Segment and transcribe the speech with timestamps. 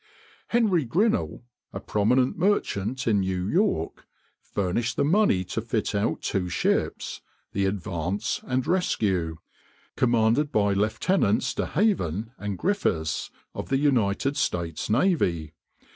[0.47, 4.07] Henry Grinnell, a prominent merchant in New York,
[4.41, 9.37] furnished the money to fit out two ships, the Advance and Rescue,
[9.95, 15.53] commanded by Lieutenants De Haven and Griffiths, of the United States navy.